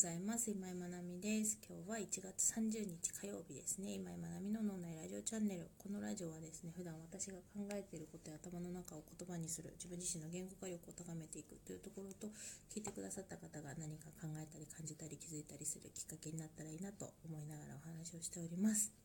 [0.00, 0.48] ざいます。
[0.48, 1.60] 今井まなみです。
[1.60, 4.00] 今日は1月30日火曜日ですね。
[4.00, 5.68] 今井まなみの脳内ラジオチャンネル。
[5.76, 12.32] このラジオはですね、普段私が考えていることや頭の中を言葉にする、自分自身の言語化力を高めていくというところと、
[12.72, 18.96] 聞いてくださった方が何か考えたり感じたり気づいたりするきっかけになったらいいなと思いながらお話をしております。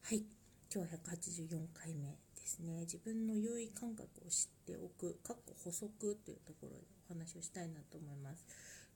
[0.00, 0.24] はい。
[0.72, 2.88] 今日は184回目ですね。
[2.88, 5.92] 自分の優位感覚を知っておく、かっこ補足
[6.24, 8.48] というところでお話をしたいなと思います。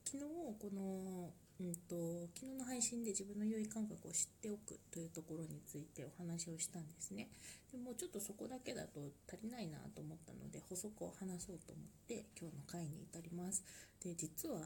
[0.05, 0.25] 昨日
[0.59, 1.30] この、
[1.62, 7.29] うんと、昨日の配信で自分の優位感覚を知っておくというところについてお話をしたんですね。
[7.70, 13.65] でもちょっとそこだけだと足りないなと思ったので補足を話そうと思って今日の回に至ります。
[14.03, 14.59] で実は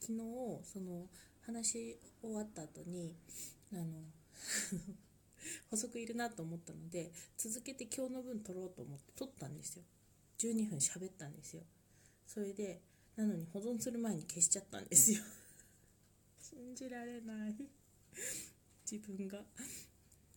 [0.00, 0.18] 昨日
[0.64, 1.06] その
[1.46, 3.14] 話終わった後に
[3.72, 3.84] あの
[5.70, 9.84] 補足いるなと思ったので続けて今日の分取ろうと思って取ったんですよ。
[10.38, 11.62] 12分喋ったんですよ。
[12.26, 12.82] それで
[13.14, 15.22] なのに保存する前に消しちゃったんですよ。
[16.48, 17.56] 信じられない。
[18.90, 19.44] 自分が。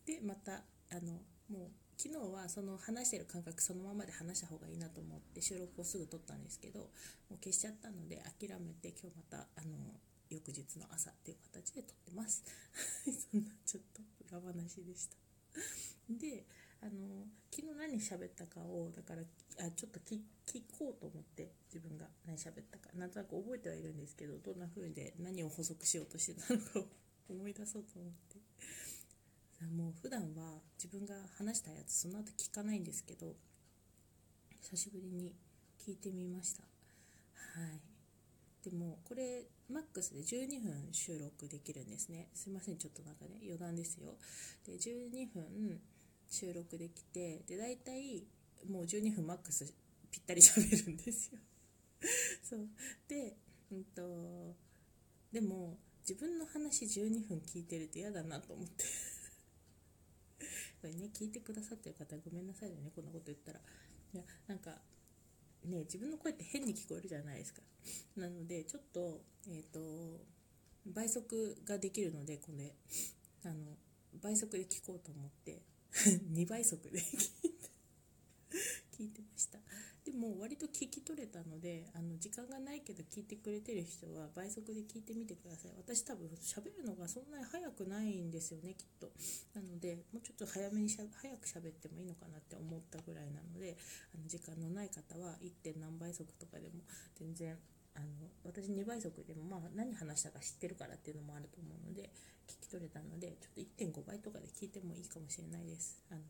[0.06, 6.88] でまたあのもう昨日はその話してる感覚そのままで話した方がいいなと思って収録をすぐ撮ったんですけども
[7.32, 9.78] う消しちゃったので諦めて今日またあの
[10.30, 12.44] 翌日の朝っていう形で撮ってます。
[13.32, 15.18] そんなちょっと裏話でした。
[16.10, 16.46] で
[16.82, 20.18] あの昨日何喋ったかをだからあちょっと聞
[20.78, 22.06] こうと思って自分が。
[22.26, 22.90] 何喋ったか。
[22.98, 26.86] なんとなく覚えてはいるんですけどどんな風で何を補足しようとしてたのかを
[27.30, 28.42] 思い出そうと思って。
[29.78, 33.36] もう普段は自分が話したやつその後聞かないんですけど
[34.60, 35.36] 久しぶりに
[35.80, 36.64] 聞いてみました。
[36.64, 36.68] は
[37.68, 37.80] い。
[38.64, 42.30] でもこれマックスで12分収録できるんですね。
[42.34, 44.16] すいませんちょっとなんかね余談ですよ。
[44.66, 45.80] で12分
[46.32, 48.24] 収録できてで大体
[48.70, 49.74] もう12分マックス
[50.10, 51.40] ぴったり喋るんですよ。
[52.44, 52.68] そう。
[53.08, 53.38] で、
[53.72, 54.56] うんと、
[55.32, 58.86] でも自分の話12分聞いてると嫌だなと思って。
[60.82, 63.62] これね聞いてくださってる方ごめんなさいねこんなこと言ったら。
[64.14, 64.82] いやなんか
[65.64, 67.62] ね自分の声って変に聞こえるじゃないですか。
[68.16, 70.26] なのでちょっとえっ、ー、と
[70.86, 72.76] 倍速ができるのでこれ。
[73.44, 73.78] あの
[74.22, 75.71] 倍速で聞こうと思って。
[76.34, 77.70] 2倍速で 聞いて
[78.92, 79.60] 聞いてました
[80.06, 89.12] でも割と聞き取れたのであの時間がないけど聞いてくれてる人は倍速で聞いてみてください私多分喋るのがそんなに早くないんですよねきっと
[89.54, 93.78] なのでもうちょっと早めにしゃ早く喋ってもいいのかなって思ったぐらいなので
[94.14, 95.52] あの時間のない方は 1.
[95.64, 96.82] 点何倍速とかでも
[97.16, 97.58] 全然
[97.96, 98.06] あの
[98.44, 102.10] 私2倍速でもまあ何話したか知ってるからっていうのもあると思うので
[102.48, 106.02] 聞き取れたのでちょっと1.5倍とかで聞いてもいいかもしれないです。
[106.12, 106.22] あの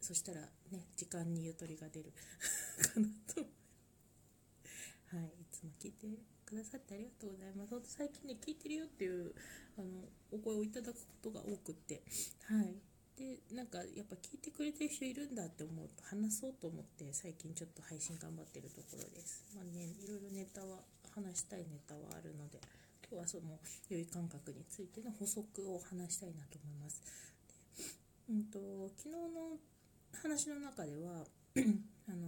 [0.00, 0.40] そしたら
[0.70, 2.12] ね時間にゆとりが出る。
[2.94, 3.40] かなと。
[5.12, 6.06] はいいつも聞いて
[6.46, 7.94] くださってありがとうございます。
[7.96, 9.34] 最近ね聞いてるよっていう
[9.76, 12.02] あのお声をいただくことが多くって。
[12.44, 12.91] はい。
[13.22, 20.82] でなんかやっぱ聞いてくれてる人いるんだって思うと話そうと思って最近ちょっと配信頑張ってるところですまあねいろいろネタは
[21.14, 22.58] 話したいネタはあるので
[23.06, 25.38] 今日はその良い感覚についての補足
[25.70, 26.98] を話したいなと思います。
[27.46, 28.58] でうんと、
[28.96, 29.60] 昨日の
[30.16, 31.26] 話の中では
[32.08, 32.26] あの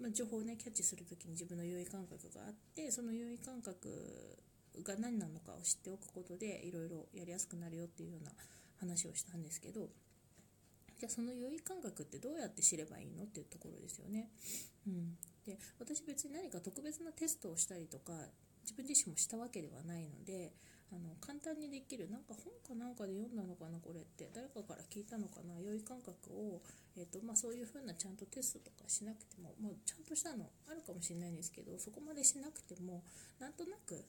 [0.00, 3.92] まあ、情報をねキャッチする時に自分の優位感覚があってその優位感覚
[4.82, 8.32] が何なのかを知っておくことでいろいろやりやすくなるよっていうような
[8.80, 9.88] 話をしたんですけど
[10.98, 14.28] じゃあその優位感覚ってどうやって知ればいいのっていうところですよね。
[14.86, 18.12] うん、で私別に何か特別なテストをしたりとか
[18.62, 20.52] 自分自身もしたわけではないので
[20.92, 26.60] あの簡単にできるなんか本かなんかで読んだのかなこれって誰かから聞いたのかな良い感覚を、
[26.96, 33.02] えーとまあ、そういう風なちゃんとテストとかしなくても、まあ、ちゃんとしたのあるかもしれないんですけどそこまでしなくても
[33.38, 34.04] なんとなく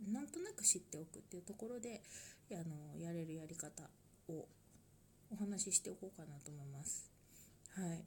[0.00, 2.02] なんとなく知っておくっていうところで
[2.52, 3.82] あのやれるやり方
[4.28, 4.46] を
[5.30, 7.10] お話ししておこうかなと思います。
[7.70, 8.04] はい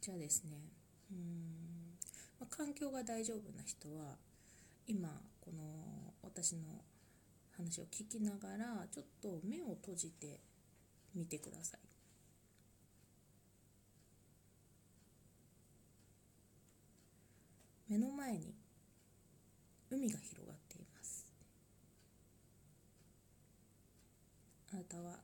[0.00, 0.58] じゃあですね
[1.10, 1.98] うん
[2.40, 4.16] まあ、環境が大丈夫な人は
[4.86, 5.08] 今
[5.40, 6.62] この私の
[7.56, 10.40] 話を聞きながらちょっと目を閉じて
[11.14, 11.80] みてください。
[17.88, 18.53] 目の前に
[20.04, 21.24] 海が広がっています。
[24.72, 25.20] あなたは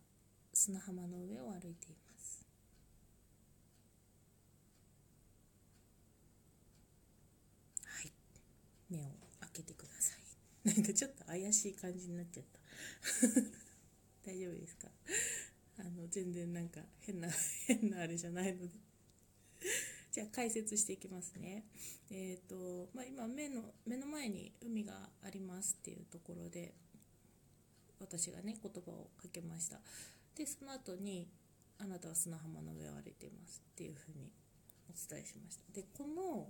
[0.55, 2.47] 砂浜の上を歩いています。
[7.85, 8.13] はい。
[8.91, 9.09] 目を
[9.41, 10.69] 開けてください。
[10.69, 12.61] なんかちょっと怪しい感じになっちゃった。
[14.31, 14.89] 大丈夫ですか？
[15.79, 17.29] あの全然なんか変な
[17.67, 18.79] 変なあれじゃないので。
[20.13, 21.65] じゃあ解説していきますね。
[22.11, 24.93] えっ、ー、と、まあ、今目の目の前に海が
[25.25, 26.75] ありますっていうところで
[28.01, 29.81] 私がね言葉をかけました。
[30.35, 31.29] でその後に
[31.79, 34.33] あなたは砂浜の上を歩いていますっていうふうに
[34.89, 35.73] お伝えしました。
[35.73, 36.49] でこの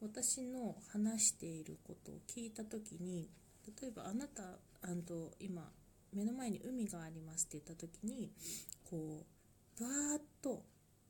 [0.00, 3.28] 私の話していることを聞いた時に
[3.80, 4.42] 例えばあなた
[4.82, 5.70] あんと今
[6.12, 8.30] 目の前に海がありますって言った時に
[8.84, 9.26] こ
[9.78, 10.64] うバーッと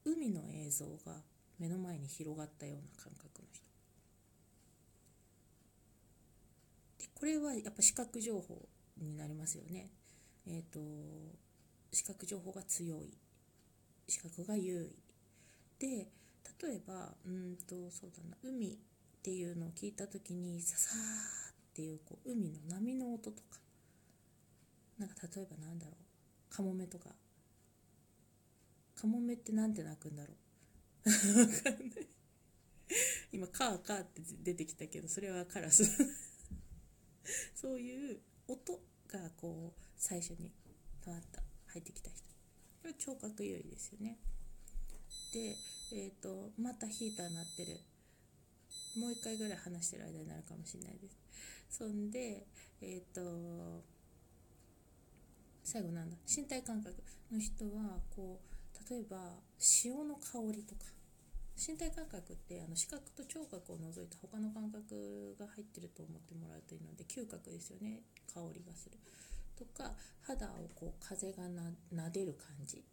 [0.04, 1.22] 海の映像が
[1.58, 3.64] 目の前に広がったような感覚の人。
[6.98, 8.68] でこれはやっぱ視覚情報
[8.98, 9.90] になりますよね。
[10.46, 10.80] えっ、ー、と
[11.92, 13.12] 視覚情報が強い。
[14.08, 14.96] 視覚が優位。
[15.78, 16.08] で
[16.62, 18.76] 例えばうんとそうだな海っ
[19.22, 23.58] ていうのを聞いた時にささーっていうこう海の波の音とか。
[24.98, 25.94] なんか例えばなんだろう。
[26.54, 27.10] カモメとか。
[28.94, 30.36] カモメってなんて鳴くんだろう。
[31.04, 32.08] わかんない。
[33.32, 35.84] 今カーカーって出てきたけどそれはカラス。
[37.54, 38.18] そういう
[38.48, 38.74] 音
[39.08, 40.50] がこう最初に
[41.04, 41.40] パーッと
[41.72, 42.22] 入ってきた人。
[42.82, 44.18] これ聴覚優位ですよね。
[45.32, 45.56] で
[45.92, 47.80] えっ、ー、とまたヒーター鳴ってる。
[48.96, 51.18] もう一回ぐらい話してる間になるかもしれないです。
[51.78, 52.46] そんで
[52.80, 53.82] えっ、ー、と
[55.64, 56.16] 最後なんだ。
[56.28, 56.94] 身体感覚
[57.32, 58.53] の人はこう
[58.90, 60.92] 例えば潮の香りとか。
[61.56, 68.02] 身体感覚ってあの視覚と聴覚を除いた他の感覚が入ってると思ってもらうといいので嗅覚ですよね。
[68.26, 68.98] 香りがする。
[69.56, 69.94] とか
[70.26, 71.44] 肌をこう風が
[71.92, 72.84] なでる感じ。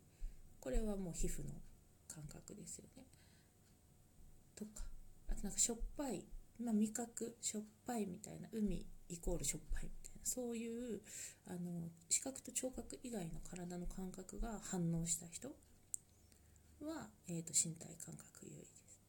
[0.59, 1.49] これはもう皮膚の
[2.07, 3.03] 感覚ですよね。
[4.55, 4.85] とか
[5.27, 6.23] あとなんかしょっぱい
[6.63, 11.01] まあ、味覚しょっぱいみたいな海イコールしょっぱいみたいなそういう
[11.47, 15.49] あの視覚と聴覚以外の体の感覚が反応した人
[16.85, 18.99] は、えーと、身体感覚優位です。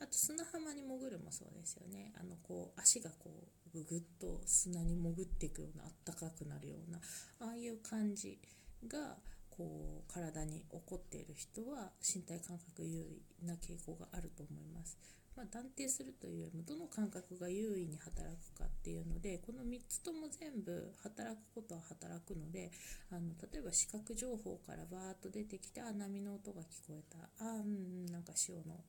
[0.00, 2.12] あと砂浜に潜るもそうですよね。
[2.20, 6.98] あのこう足がこうぐぐっと砂に潜っていくようなあったかくなるような
[7.40, 8.38] ああいう感じ
[8.86, 9.16] が
[9.50, 13.04] こう体に起こっている人は身体感覚優
[13.42, 14.96] 位な傾向があると思います。
[15.38, 22.72] まあ、断定するというよりもどの感覚が優位に働くかっていうのでこの3つとも全部働くことは働くので
[23.12, 27.18] あの例えば視覚情報からバーッと出てきてあ波の音が聞こえた。
[27.38, 28.82] あうんなんか潮の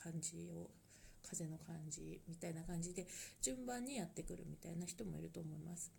[0.00, 0.70] 感じを
[1.28, 3.08] 風の感じみたいな感じで
[3.42, 5.90] 順番にやってくるみたいな人もいると思います。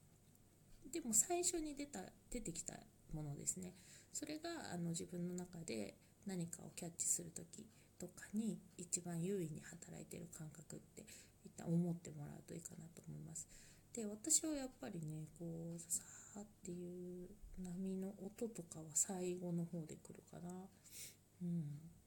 [0.93, 1.99] でも最初に出た
[2.31, 2.75] 出てきた
[3.13, 3.73] ものですね。
[4.13, 7.67] それがあの自分の中で何かをキャッチする時
[7.99, 11.05] とかに一番優位に働いてる感覚って
[11.45, 13.47] 一旦思ってもらうといいかなと思います。
[13.93, 20.49] で私はやっぱりねこうさーっていう波の音とかは最後の方で来るかな。
[21.41, 21.97] うん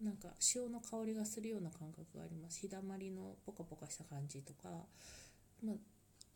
[0.00, 4.68] なんか潮の香りがするような感覚があります日だまりのポカポカした感じとか、
[5.62, 5.76] まあ、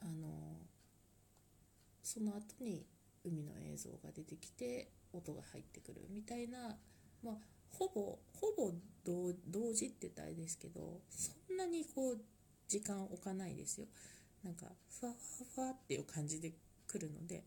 [0.03, 0.29] あの
[2.03, 2.85] その後に
[3.25, 6.77] 海の映像が出てきて音が入ってくるみたいな、
[7.23, 7.35] まあ、
[7.79, 8.73] ほぼほぼ
[9.05, 12.19] 同時って言ったらあれですけどそんなにこう
[12.69, 13.87] 時間置かないですよ。
[14.43, 14.67] なんか
[15.01, 16.53] ふわふわふわっていう感じで
[16.87, 17.45] 来るので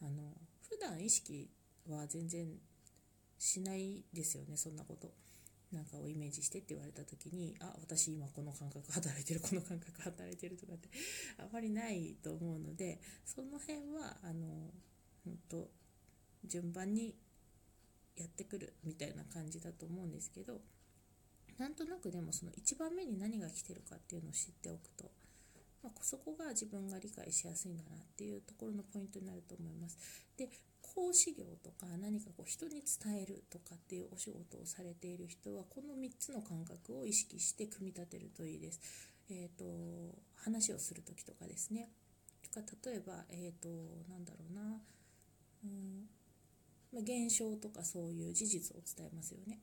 [0.00, 0.22] あの
[0.68, 1.50] 普段意識
[1.88, 2.46] は全然
[3.38, 5.12] しないですよねそんなこと。
[5.72, 10.88] なんかをイメージしてって言われた時にあ私今この感覚働いてるこの感覚働いてるとかって
[11.38, 14.46] あまりないと思うのでその辺はあの
[15.24, 15.68] 本当
[16.46, 17.16] 順番に
[18.16, 20.60] やってくるみたいな感じだと思うんですけど
[21.58, 25.10] なんとなくでもその1番目に何が来てるかっていうのを知っておくと、
[25.82, 29.96] まあ、そこが自分が理解しやすいんだなっていうところのポイントになると思います。
[30.36, 30.48] で
[30.82, 38.80] 講師業とか何かこう人に伝えるとかっていうお仕事をされている人はこの3つの感覚を意識して組み立てるといいです。
[39.28, 39.64] えーと、
[40.36, 41.90] 話をする時とかですね。
[42.42, 43.68] とか例えば、えーと、
[44.08, 44.80] なんだろうな、
[45.64, 46.08] うん
[46.96, 49.60] まあ、現象とかそういう事実を伝えますよね。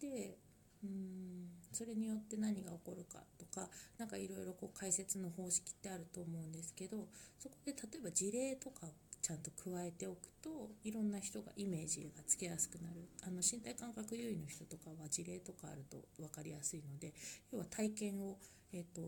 [0.00, 0.36] で
[0.84, 8.90] うんそれによって何が起こるかとか何かいろいろ解説の方式ってあると思うんですけどそこで例えば事例とかを
[9.22, 17.14] ちゃんと加えておくといろんな人がイメージがつけやすくなるあの身体感覚優位の人とかは事例とかあると分かりやすいので
[17.50, 18.36] 要は体験を、
[18.72, 19.00] えーと、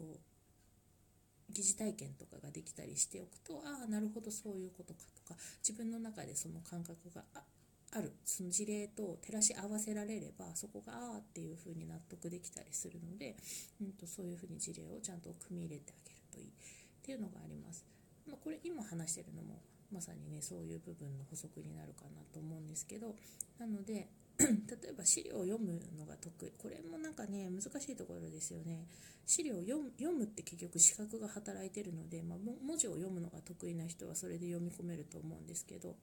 [1.52, 7.40] 疑似体験とかができたりしておくとああなるほどそういうことかとか自分の中でその感覚があ
[7.97, 13.37] あるその事例と照らし合わせられればそこがああっていうふうに納得できたりするので、
[13.81, 16.47] うんと、そういうふうに事例をちゃんと組み入れてあげるといい。
[16.47, 16.50] っ
[17.07, 17.87] ていうのがあります。
[18.26, 19.62] まあ、これ今話してるのも
[19.93, 23.15] まさにねそういう部分の補足になるかなと思うんですけど
[23.61, 24.47] なので 例
[24.91, 26.53] えば資料を読むのが得意。
[26.59, 28.87] これもなんかね難しいところですよね。
[29.25, 29.79] 資料を読
[30.12, 35.97] むって結局視覚が働いてるので、まあ、文字を読むのが得意な人はそれで読み込めると思うんですけど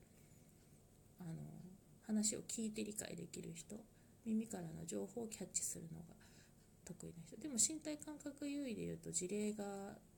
[1.20, 1.32] あの
[2.06, 3.76] 話を聞いて理解できる人
[4.26, 6.14] 耳からの情報をキャッチするのが
[6.84, 9.64] 得意な人でも身体感覚優位でいうと事例が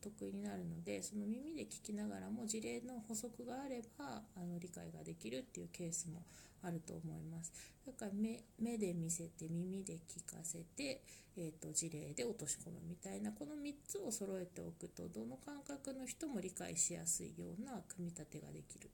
[0.02, 6.22] 得意になるのでその耳で聞きながらも事例の補足があればあの理解ができるっていうケースも
[6.64, 7.52] あると思います
[7.86, 11.02] だから目目で見せて耳で聞かせて、
[11.36, 18.90] えーと、事例で落とし込むみたいなこの3つを揃えておくとどの感覚の人も理解しやすいような組み立てができるっ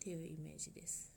[0.00, 1.13] ていうイメージです。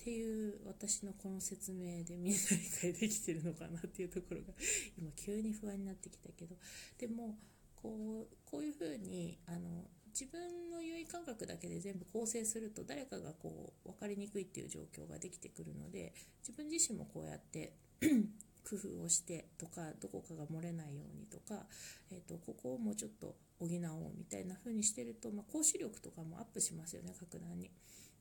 [0.00, 4.52] っていう私のこの説明でみんな理解できてるのかなっていうところが
[4.96, 6.56] 今急に不安になってきたけど
[6.98, 7.38] でも
[7.74, 17.74] こうこういうふうにあの自分の優位感覚だけで全部構成すると誰かがこう分かりにくいっていう状況ができてくるので自分自身もこうやって
[18.68, 21.66] 工夫をしてとかどこかが漏れないようにとか、
[22.10, 27.70] えーと、ここをもうちょっと補おうみたいな風にしてると、まあ、講師力とかもアップしますよね格段に。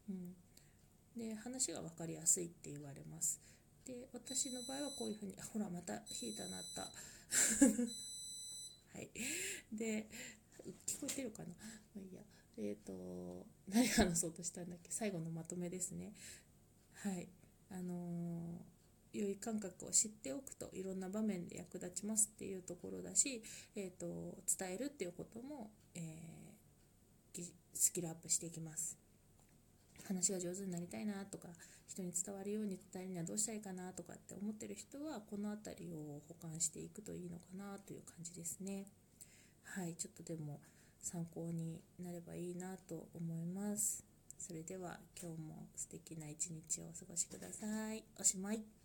[0.09, 0.44] うん
[1.17, 3.39] で話が分かりやすいって言われます。
[3.85, 6.81] で私の場合はこういうふうにほらまたヒーター鳴った。
[8.97, 9.09] はい。
[9.71, 10.09] で
[10.85, 11.49] 聞こえてるかな？
[11.49, 11.55] ま
[11.97, 12.21] あいいや。
[12.57, 14.91] えっ、ー、と何話そうとしたんだっけ？
[14.91, 16.13] 最後のまとめですね。
[16.93, 17.27] はい。
[17.69, 23.43] あのー、良い感覚を知っておくといろんな場面で役立ちますっていうところだし、
[23.75, 28.97] えーと、伝えるっていうことも、えー、スキルアップしていきます。
[30.07, 31.49] 話が上手になりたいなとか
[31.87, 38.85] 人に伝わるように伝えるにはどうしたらいいかなとかって思ってる人はこの辺りを保管していくといいのかなという感じですね。
[39.63, 40.59] はいちょっとでも
[41.01, 44.03] 参考になればいいなと思います。
[44.37, 48.03] それでは今日も素敵な一日をお過ごしください。
[48.19, 48.84] おしまい。